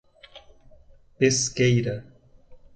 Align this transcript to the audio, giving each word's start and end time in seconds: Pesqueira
Pesqueira 1.19 2.03